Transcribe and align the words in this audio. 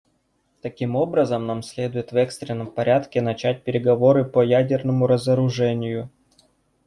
Таким 0.63 0.95
образом, 0.95 1.45
нам 1.45 1.61
следует 1.61 2.11
в 2.11 2.15
экстренном 2.15 2.71
порядке 2.71 3.21
начать 3.21 3.63
переговоры 3.63 4.25
по 4.25 4.41
ядерному 4.41 5.05
разоружению. 5.05 6.09